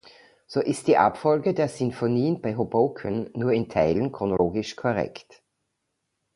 So 0.47 0.61
ist 0.61 0.87
die 0.87 0.97
Abfolge 0.97 1.53
der 1.53 1.69
Sinfonien 1.69 2.41
bei 2.41 2.57
Hoboken 2.57 3.29
nur 3.35 3.51
in 3.51 3.69
Teilen 3.69 4.11
chronologisch 4.11 4.75
korrekt. 4.75 5.43